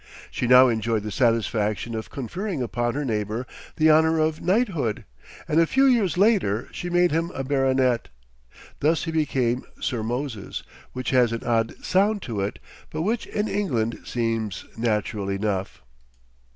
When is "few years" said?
5.67-6.17